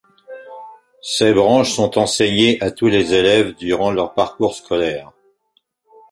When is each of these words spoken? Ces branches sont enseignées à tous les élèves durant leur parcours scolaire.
Ces 1.03 1.31
branches 1.31 1.73
sont 1.73 1.99
enseignées 1.99 2.59
à 2.63 2.71
tous 2.71 2.87
les 2.87 3.13
élèves 3.13 3.53
durant 3.53 3.91
leur 3.91 4.15
parcours 4.15 4.55
scolaire. 4.55 5.11